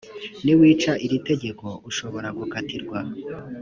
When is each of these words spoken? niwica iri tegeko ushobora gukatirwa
niwica 0.43 0.91
iri 1.05 1.17
tegeko 1.29 1.65
ushobora 1.89 2.27
gukatirwa 2.37 2.99